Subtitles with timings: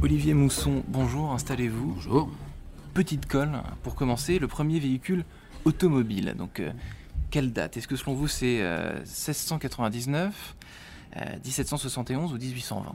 [0.00, 1.94] Olivier Mousson, bonjour, installez-vous.
[1.94, 2.30] Bonjour.
[2.94, 5.24] Petite colle, pour commencer, le premier véhicule
[5.64, 6.36] automobile.
[6.38, 6.70] Donc, euh,
[7.32, 7.76] quelle date?
[7.76, 8.62] Est-ce que selon vous c'est
[9.02, 10.56] 1699,
[11.16, 12.92] euh, 1771 euh, ou 1820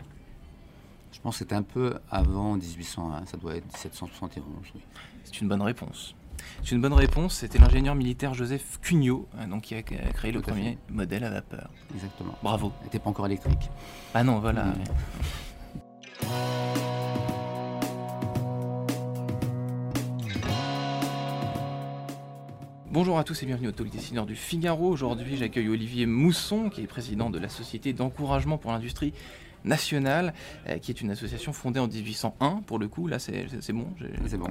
[1.12, 4.82] Je pense que c'est un peu avant 1801, ça doit être 1771, oui.
[5.26, 6.16] C'est une bonne réponse.
[6.64, 10.78] C'est une bonne réponse, c'était l'ingénieur militaire Joseph Cugnot, donc, qui a créé le premier
[10.88, 11.70] modèle à vapeur.
[11.94, 12.38] Exactement.
[12.42, 12.72] Bravo.
[12.80, 13.70] Il n'était pas encore électrique.
[14.14, 14.74] Ah non, voilà.
[22.94, 24.88] Bonjour à tous et bienvenue au Talk Dessineur du Figaro.
[24.88, 29.14] Aujourd'hui, j'accueille Olivier Mousson, qui est président de la Société d'encouragement pour l'industrie
[29.66, 30.34] nationale,
[30.68, 33.88] euh, qui est une association fondée en 1801, pour le coup, là c'est bon,
[34.34, 34.48] bon.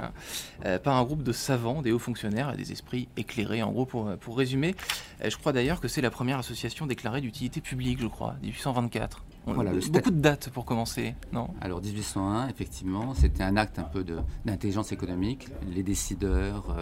[0.65, 3.87] Euh, par un groupe de savants, des hauts fonctionnaires et des esprits éclairés, en gros,
[3.87, 4.75] pour, pour résumer.
[5.23, 9.25] Euh, je crois d'ailleurs que c'est la première association déclarée d'utilité publique, je crois, 1824.
[9.45, 11.49] Voilà, beaucoup de dates pour commencer, non?
[11.61, 14.05] Alors 1801, effectivement, c'était un acte un peu
[14.45, 15.49] d'intelligence économique.
[15.75, 16.77] Les décideurs,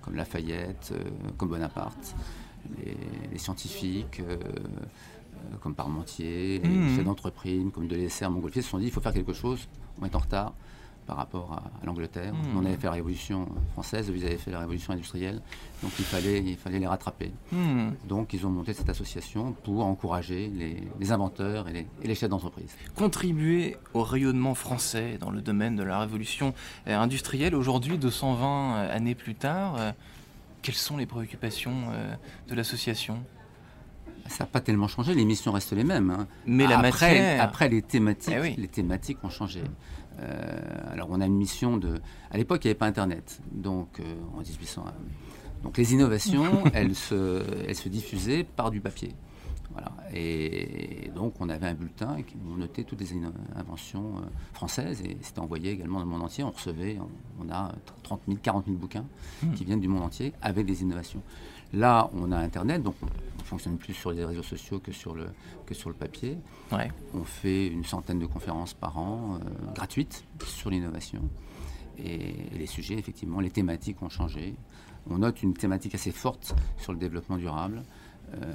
[0.00, 2.14] comme Lafayette, euh, comme Bonaparte,
[3.32, 4.58] les, scientifiques, euh, euh,
[5.60, 6.96] comme Parmentier, les mmh.
[6.96, 9.68] chefs d'entreprise comme Delessert, Montgolfier, se sont dit il faut faire quelque chose,
[10.00, 10.52] on est en retard
[11.10, 12.32] par rapport à, l'Angleterre.
[12.32, 12.56] Mmh.
[12.56, 15.42] On avait fait la révolution française, ils avaient fait la révolution industrielle,
[15.82, 17.32] donc il fallait, il fallait les rattraper.
[17.50, 17.90] Mmh.
[18.06, 22.76] Donc ils ont monté cette association pour encourager les, inventeurs et les, chefs d'entreprise.
[22.94, 26.54] Contribuer au rayonnement français dans le domaine de la révolution
[26.86, 29.90] euh, industrielle, aujourd'hui, 220 euh, années plus tard, euh,
[30.62, 31.86] quelles sont les préoccupations
[32.48, 33.24] de l'association?
[34.30, 36.10] Ça n'a pas tellement changé, les missions restent les mêmes.
[36.10, 36.26] Hein.
[36.46, 37.42] Mais la après, matière...
[37.42, 39.62] Après, les thématiques, eh les thématiques ont changé.
[40.20, 42.00] Euh, alors on a une mission de...
[42.30, 44.92] À l'époque, il n'y avait pas Internet, donc euh, en 1801.
[45.62, 49.14] Donc les innovations, elles, se, elles se diffusaient par du papier.
[49.72, 49.92] Voilà.
[50.12, 53.12] Et donc on avait un bulletin qui notait toutes les
[53.54, 56.42] inventions euh, françaises et c'était envoyé également dans le monde entier.
[56.42, 56.98] On recevait,
[57.40, 57.72] on, a
[58.02, 59.04] 30 000, 40 000 bouquins
[59.42, 59.52] hmm.
[59.52, 61.22] qui viennent du monde entier avec des innovations.
[61.72, 65.14] Là, on a Internet, donc on ne fonctionne plus sur les réseaux sociaux que sur
[65.14, 65.26] le,
[65.66, 66.38] que sur le papier.
[67.14, 71.22] On fait une centaine de conférences par an, euh, gratuites, sur l'innovation.
[71.98, 74.54] Et, les sujets, effectivement, les thématiques ont changé.
[75.08, 77.82] On note une thématique assez forte sur le développement durable.
[78.34, 78.46] Euh,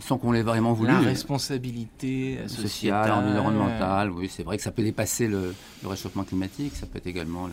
[0.00, 0.92] sans qu'on l'ait vraiment voulu.
[0.92, 6.86] La responsabilité sociale, environnementale, oui, c'est vrai que ça peut dépasser le, réchauffement climatique, ça
[6.86, 7.48] peut être également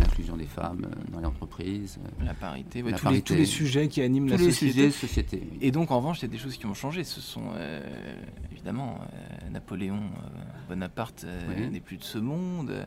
[0.00, 1.98] l'inclusion des femmes euh, dans les entreprises.
[1.98, 2.82] Euh, la parité,
[3.22, 4.90] tous, Les, sujets qui animent la société.
[4.90, 7.04] société Et donc, en revanche, il y a des choses qui ont changé.
[7.04, 7.52] Ce sont
[8.52, 8.98] évidemment
[9.50, 10.00] Napoléon
[10.68, 11.24] Bonaparte
[11.70, 12.86] n'est plus de ce monde.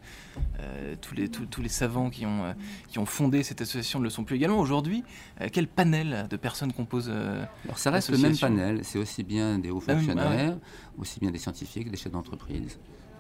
[1.00, 2.54] tous, les, tous, les savants qui ont,
[2.90, 4.60] qui ont fondé cette association ne le sont plus également.
[4.60, 5.04] Aujourd'hui,
[5.52, 8.80] quel panel de personnes compose Alors, ça reste le même panel.
[8.84, 10.58] C'est aussi bien des hauts ah fonctionnaires,
[10.98, 12.80] aussi bien des scientifiques, des chefs d'entreprise.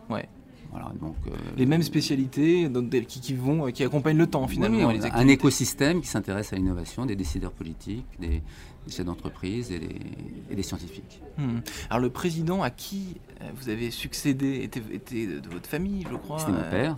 [0.09, 0.27] Ouais.
[0.71, 4.89] Voilà, donc, euh, les mêmes spécialités donc, qui, qui, vont, qui accompagnent le temps finalement.
[4.89, 8.41] un écosystème qui s'intéresse à l'innovation, des décideurs politiques, des,
[8.87, 11.21] chefs d'entreprise et, des scientifiques.
[11.37, 11.59] Hmm.
[11.89, 16.15] Alors le président à qui euh, vous avez succédé était, était de votre famille, je
[16.15, 16.39] crois.
[16.39, 16.97] C'était mon père.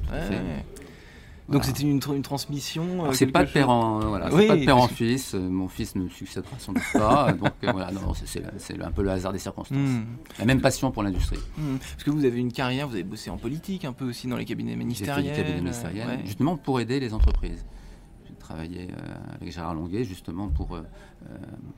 [1.49, 3.05] Donc c'était une, une, transmission.
[3.05, 5.33] Euh, c'est pas de père en, voilà, pas de père en fils.
[5.33, 7.31] Euh, mon fils ne succédera sans doute pas.
[7.39, 9.77] donc euh, voilà, c'est un peu le hasard des circonstances.
[9.77, 10.03] Hmm.
[10.39, 11.39] La même passion pour l'industrie.
[11.57, 11.77] Hmm.
[11.77, 14.37] Parce que vous avez une carrière, vous avez bossé en politique, un peu aussi dans
[14.37, 15.25] les cabinets ministériels.
[15.25, 17.65] J'ai fait cabinets ministériels, justement pour aider les entreprises
[18.43, 20.81] travaillé euh, avec Gérard Longuet justement pour euh,
[21.29, 21.37] euh,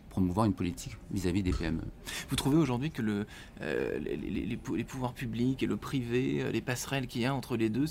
[0.09, 1.81] promouvoir une politique vis-à-vis des PME.
[2.29, 3.25] Vous trouvez aujourd'hui que le,
[3.61, 7.85] les, pouvoirs publics et le privé, les passerelles qu'il y a entre les deux,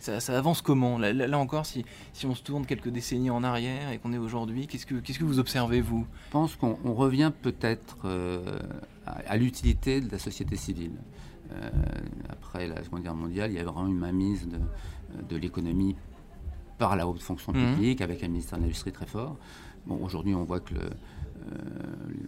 [0.00, 0.98] ça, avance comment?
[0.98, 4.66] Là, encore, si, si, on se tourne quelques décennies en arrière et qu'on est aujourd'hui,
[4.66, 6.06] qu'est-ce que, qu'est-ce que vous observez, vous?
[6.26, 7.98] Je pense qu'on revient peut-être
[9.06, 10.92] à, l'utilité de la société civile.
[12.28, 14.58] après la Seconde Guerre mondiale, il y a vraiment une mainmise de,
[15.28, 15.94] de l'économie
[16.82, 17.74] par la haute fonction mhm.
[17.74, 19.36] publique, avec un ministère de l'Industrie très fort.
[19.86, 20.90] Bon, aujourd'hui, on voit que le, euh,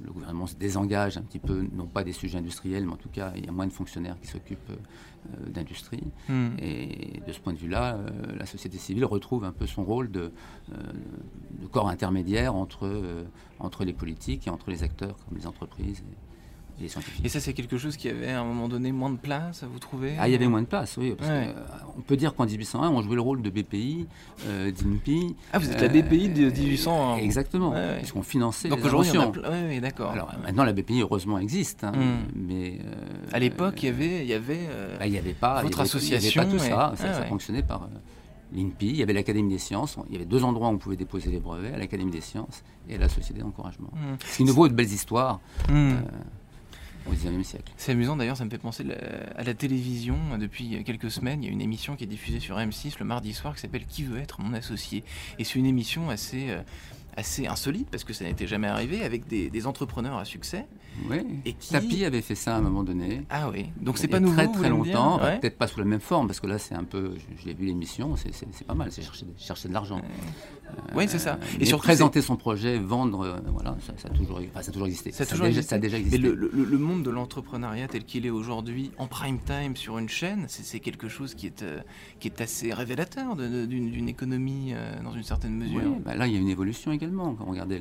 [0.05, 3.09] le, gouvernement se désengage un petit peu, non pas des sujets industriels, mais en tout
[3.09, 6.05] cas, il y a moins de fonctionnaires qui s'occupent euh, d'industrie.
[6.29, 6.57] Mhm.
[6.61, 10.09] Et de ce point de vue-là, euh, la société civile retrouve un peu son rôle
[10.13, 10.31] de,
[10.69, 13.25] de corps intermédiaire entre,
[13.59, 15.99] entre les politiques et entre les acteurs comme les entreprises.
[16.01, 16.17] Et
[17.29, 20.15] ça, c'est quelque chose qui avait à un moment donné moins de place, vous trouvez
[20.19, 21.15] Ah, il y avait moins de place, oui.
[21.23, 21.53] Euh,
[21.97, 24.07] on peut dire qu'en 1801, on jouait le rôle de BPI,
[24.47, 25.37] euh, d'INPI.
[25.53, 29.13] Ah, vous êtes la BPI de 1801 Exactement, puisqu'on finançait Donc aujourd'hui,
[29.69, 30.11] oui, d'accord.
[30.11, 31.85] Alors maintenant, la BPI, heureusement, existe.
[31.85, 32.33] Hein, hmm.
[32.35, 32.95] mais, euh,
[33.33, 34.69] à l'époque, il y avait, il y avait,
[34.99, 36.43] bah, il y avait pas, votre association.
[36.43, 37.15] Il n'y avait pas tout ça.
[37.15, 37.89] Ça, fonctionnait par
[38.53, 40.97] l'INPI, il y avait l'Académie des sciences, il y avait deux endroits où on pouvait
[40.97, 43.91] déposer les brevets, à l'Académie des sciences et à la Société d'encouragement.
[43.93, 44.17] Hmm.
[44.25, 45.41] Ce qui nous vaut de belles histoires.
[45.69, 45.95] Hmm.
[47.77, 48.85] C'est amusant d'ailleurs, ça me fait penser
[49.37, 50.17] à la télévision.
[50.39, 53.33] Depuis quelques semaines, il y a une émission qui est diffusée sur M6 le mardi
[53.33, 55.05] soir qui s'appelle Qui veut être mon associé?
[55.39, 56.57] Et c'est une émission assez
[57.17, 60.67] assez insolite parce que ça n'était jamais arrivé avec des, entrepreneurs à succès.
[61.09, 61.19] Oui.
[61.45, 61.73] Et qui...
[61.73, 63.23] Tapi avait fait ça à un moment donné.
[63.31, 63.67] Ah oui.
[63.81, 64.37] Donc c'est pas nouveau.
[64.37, 65.19] Très très longtemps.
[65.19, 67.15] Peut-être pas sous la même forme parce que là c'est un peu.
[67.45, 68.93] J'ai vu l'émission, c'est pas mal.
[68.93, 70.01] C'est chercher, chercher, de l'argent.
[70.95, 71.39] oui, c'est ça.
[71.61, 75.13] Et sur présenter son projet, vendre, euh, voilà, ça, a toujours, ça a toujours existé.
[75.13, 76.19] Ça a, toujours déjà, ça a déjà existé.
[76.19, 80.09] Mais le, le, monde de l'entrepreneuriat tel qu'il est aujourd'hui, en prime time sur une
[80.09, 81.81] chaîne, c'est quelque chose qui est, euh,
[82.21, 85.81] qui est assez révélateur d'une économie euh, dans une certaine mesure.
[85.85, 87.81] Oui, bah là il y a une évolution également quand on regardait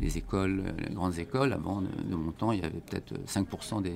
[0.00, 3.94] les, écoles, les grandes écoles, avant de, mon temps, il y avait peut-être 5% des,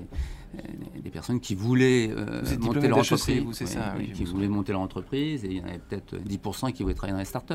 [1.02, 3.44] des personnes qui voulaient euh, monter leur entreprise.
[3.52, 6.82] c'est ça, qui voulaient monter leur entreprise, et il y en avait peut-être 10% qui
[6.82, 7.54] voulaient travailler dans les startups.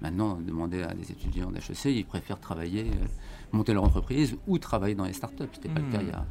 [0.00, 3.06] Maintenant, demander à des étudiants d'HEC, ils préfèrent travailler, euh,
[3.52, 5.48] monter leur entreprise ou travailler dans les startups.
[5.52, 6.24] Ce n'était pas le cas il y a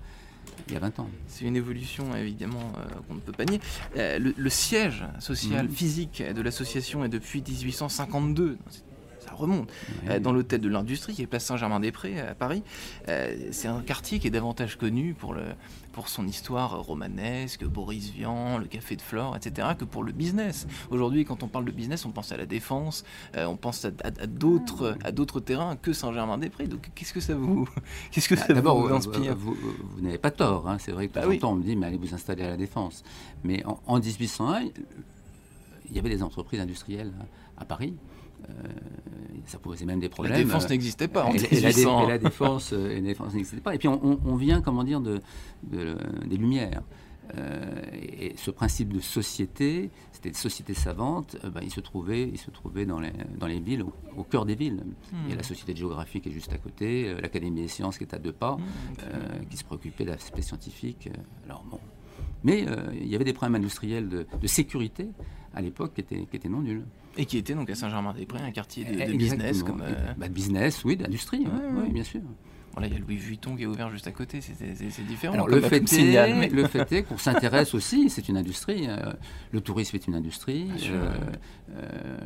[0.67, 1.09] il y a 20 ans.
[1.27, 3.59] C'est une évolution évidemment euh, qu'on ne peut pas nier.
[3.95, 5.69] le, siège social mmh.
[5.69, 8.57] physique de l'association est depuis 1852
[9.33, 9.71] remonte.
[10.09, 12.63] Euh, dans l'hôtel de l'industrie, qui est place Saint-Germain-des-Prés à Paris,
[13.07, 15.43] euh, c'est un quartier qui est davantage connu pour, le,
[15.91, 20.67] pour son histoire romanesque, Boris Vian, le café de Flore, etc., que pour le business.
[20.89, 23.03] Aujourd'hui, quand on parle de business, on pense à la défense,
[23.35, 23.91] euh, on pense à,
[24.27, 26.67] d'autres, à d'autres terrains que Saint-Germain-des-Prés.
[26.67, 27.67] Donc, qu'est-ce que ça vous,
[28.11, 29.55] qu'est-ce que ça vous inspire Vous,
[30.01, 30.69] n'avez pas tort.
[30.69, 30.77] Hein.
[30.79, 33.03] C'est vrai que bah temps on me dit, mais allez vous installer à la défense.
[33.43, 34.69] Mais en, en 1801,
[35.89, 37.13] il y avait des entreprises industrielles
[37.57, 37.93] à Paris.
[38.49, 38.53] Euh,
[39.45, 40.33] ça posait même des problèmes.
[40.33, 43.75] La défense n'existait pas en et, et, la, et la, défense, euh, n'existait pas.
[43.75, 45.21] Et puis on, vient, comment dire, de,
[45.63, 46.81] des Lumières.
[47.37, 52.37] Euh, et ce principe de société, c'était une société savante, ben, il se trouvait, il
[52.37, 53.83] se trouvait dans, les, dans les villes,
[54.15, 54.81] au, cœur des villes.
[55.11, 55.43] Il y a la hmm.
[55.43, 58.31] Société de géographie qui est juste à côté, l'Académie des sciences qui est à deux
[58.31, 61.09] pas, hmm, qui se préoccupait de l'aspect scientifique.
[61.45, 61.79] Alors bon.
[62.43, 65.09] Mais il y avait des problèmes industriels de, de sécurité
[65.57, 66.85] à l'époque qui étaient, qui étaient non nuls.
[67.17, 69.81] Et qui était donc à Saint-Germain-des-Prés, un quartier de, business comme.
[69.81, 71.45] Euh, bah, business, oui, d'industrie,
[71.75, 72.21] oui, bien sûr.
[72.73, 75.33] Voilà, il y a Louis Vuitton qui est ouvert juste à côté, c'est différent.
[75.33, 78.85] Alors, le, fait est, le fait est qu'on s'intéresse aussi, c'est une industrie.
[78.87, 79.13] Euh,
[79.51, 81.09] le tourisme est une industrie, euh,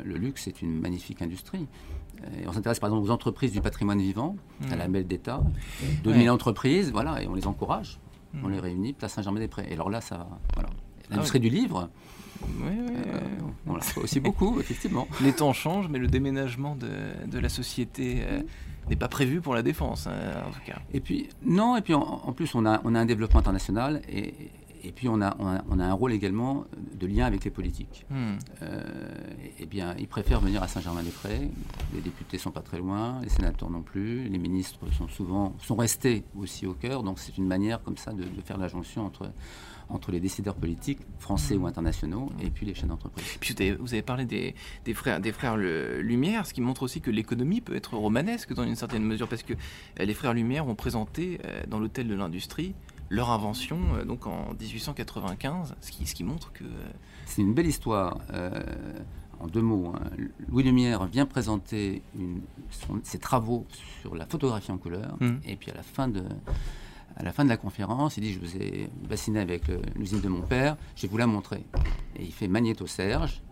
[0.04, 1.66] le luxe est une magnifique industrie.
[2.38, 4.36] Et on s'intéresse par exemple aux entreprises du patrimoine vivant,
[4.70, 5.42] à la belle d'État,
[6.04, 7.98] 2000 entreprises, voilà, et on les encourage.
[8.44, 9.68] On les réunit, place Saint-Germain-des-Prés.
[9.70, 10.28] Et alors là, ça.
[10.54, 10.68] Voilà.
[11.12, 11.90] Ah l'industrie du livre,
[12.42, 12.94] oui, oui.
[13.06, 13.20] Euh,
[13.66, 15.06] on l'a aussi beaucoup, effectivement.
[15.22, 16.88] Les temps changent, mais le déménagement de,
[17.26, 18.40] de la société euh,
[18.88, 20.12] n'est pas prévu pour la défense, hein,
[20.46, 20.80] en tout cas.
[20.92, 24.34] Et puis, non, et puis en, plus, on a, on a un développement international et,
[24.84, 26.64] et puis on a, on a, un rôle également
[26.94, 28.06] de lien avec les politiques.
[28.10, 28.36] Hmm.
[29.58, 31.50] Eh bien, ils préfèrent venir à Saint-Germain-des-Prés.
[31.94, 34.24] Les députés sont pas très loin, les sénateurs non plus.
[34.28, 37.02] Les ministres sont souvent sont restés aussi au cœur.
[37.02, 39.30] Donc c'est une manière comme ça de, de faire la jonction entre
[39.92, 41.66] entre les décideurs politiques, français ou mmh.
[41.66, 43.24] internationaux, et puis les chaînes d'entreprise.
[43.40, 44.54] Puis vous avez, parlé des,
[44.94, 48.76] frères, des frères Lumière, ce qui montre aussi que l'économie peut être romanesque dans une
[48.76, 52.74] certaine mesure, parce que euh, les frères Lumière ont présenté euh, dans l'hôtel de l'industrie
[53.12, 56.64] leur invention euh, donc en 1895, ce qui, ce qui montre que...
[57.26, 58.18] C'est une belle histoire.
[59.40, 60.00] en deux mots, hein.
[60.48, 62.02] Louis Lumière vient présenter
[63.02, 63.66] ses travaux
[64.00, 65.30] sur la photographie en couleur, mmh.
[65.46, 66.22] et puis à la fin de
[67.14, 69.64] à la fin de la conférence, il dit Je vous ai bassiné avec
[69.96, 71.62] l'usine de mon père, je vais vous la montrer.
[72.16, 73.42] Et il fait Magnéto Serge,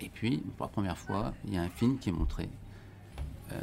[0.00, 2.48] et puis, pour la première fois, il y a un film qui est montré.
[3.52, 3.56] Euh,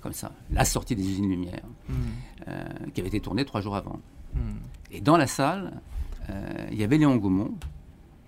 [0.00, 1.64] comme ça, la sortie des usines Lumière,
[2.48, 4.00] euh, qui avait été tournée trois jours avant.
[4.36, 4.58] Hmm.
[4.90, 5.80] Et dans la salle,
[6.30, 7.54] euh, il y avait Léon Gaumont,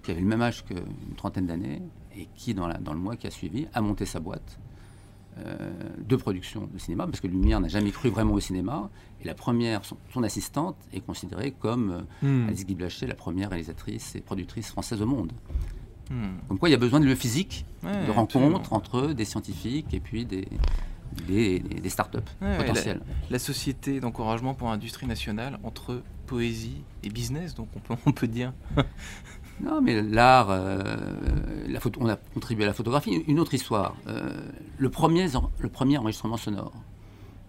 [0.03, 1.83] qui avait le même âge qu'une trentaine d'années,
[2.17, 4.59] et qui, dans, dans, le mois qui a suivi, a monté sa boîte
[5.38, 5.71] euh,
[6.05, 8.91] de production de cinéma, parce que Lumière n'a jamais cru vraiment au cinéma.
[9.21, 12.49] Et la première, son, assistante, est considérée comme euh, hmm.
[12.49, 15.33] Alice Guy Blaché, la première réalisatrice et productrice française au monde.
[16.11, 16.38] Hmm.
[16.49, 20.00] Comme quoi, il y a besoin de lieu physique, de rencontres entre des scientifiques et
[20.00, 20.49] puis des,
[21.27, 23.00] des, des start-up potentielles.
[23.31, 28.29] La, société d'encouragement pour l'industrie nationale entre poésie et business, donc on peut, on peut
[28.29, 28.53] dire.
[29.61, 31.11] Non, mais l'art, euh,
[31.99, 33.25] on a contribué à la photographie.
[33.27, 33.97] Une autre histoire.
[34.07, 34.31] Euh,
[34.79, 35.27] le, premier,
[35.59, 36.73] le premier enregistrement sonore.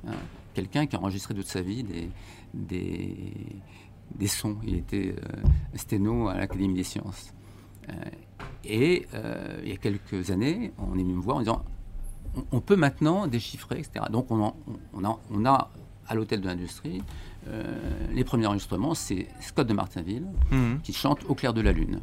[0.08, 0.13] Hein.
[0.54, 2.10] Quelqu'un qui a enregistré toute sa vie des,
[4.18, 4.58] des, sons.
[4.66, 7.32] Il était euh, sténo à l'Académie des sciences.
[8.66, 9.06] et
[9.63, 11.63] il y a quelques années, on est venu me voir en disant
[12.51, 14.05] on, peut maintenant déchiffrer, etc.
[14.12, 14.53] Donc on,
[14.93, 15.69] on, a, on a
[16.07, 17.01] à l'hôtel de l'industrie
[17.48, 17.63] euh,
[18.13, 20.79] les premiers enregistrements, c'est Scott de Martinville mhm.
[20.83, 22.01] qui chante Au clair de la lune.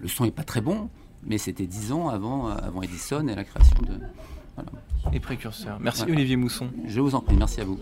[0.00, 0.88] Le son n'est pas très bon,
[1.24, 4.00] mais c'était dix ans avant, avant Edison et la création de.
[4.56, 4.70] Voilà.
[5.12, 5.78] Et précurseur.
[5.80, 6.70] Merci Olivier Mousson.
[6.86, 7.78] Je vous en prie, merci à vous.